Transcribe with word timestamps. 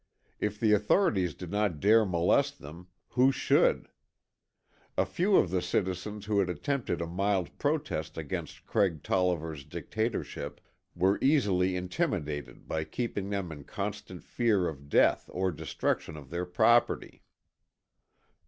If 0.39 0.59
the 0.59 0.73
authorities 0.73 1.35
did 1.35 1.51
not 1.51 1.79
dare 1.79 2.05
molest 2.07 2.57
them, 2.57 2.87
who 3.09 3.31
should? 3.31 3.87
A 4.97 5.05
few 5.05 5.35
of 5.35 5.51
the 5.51 5.61
citizens 5.61 6.25
who 6.25 6.39
had 6.39 6.49
attempted 6.49 7.03
a 7.03 7.05
mild 7.05 7.55
protest 7.59 8.17
against 8.17 8.65
Craig 8.65 9.03
Tolliver's 9.03 9.63
dictatorship, 9.63 10.59
were 10.95 11.19
easily 11.21 11.75
intimidated 11.75 12.67
by 12.67 12.83
keeping 12.83 13.29
them 13.29 13.51
in 13.51 13.63
constant 13.63 14.23
fear 14.23 14.67
of 14.67 14.89
death 14.89 15.29
or 15.31 15.51
destruction 15.51 16.17
of 16.17 16.31
their 16.31 16.47
property. 16.47 17.21